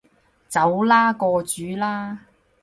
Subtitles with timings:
[0.47, 2.21] 走啦，過主啦